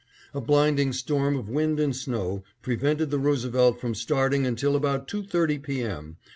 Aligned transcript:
A 0.33 0.41
blinding 0.41 0.93
storm 0.93 1.35
of 1.37 1.47
wind 1.47 1.79
and 1.79 1.95
snow 1.95 2.43
prevented 2.63 3.11
the 3.11 3.19
Roosevelt 3.19 3.79
from 3.79 3.93
starting 3.93 4.47
until 4.47 4.75
about 4.75 5.07
two 5.07 5.21
thirty 5.21 5.59
P. 5.59 5.83
M. 5.83 6.17